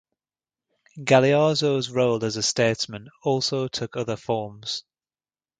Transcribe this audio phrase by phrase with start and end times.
[0.97, 4.83] Galeazzo's role as a statesman also took other forms.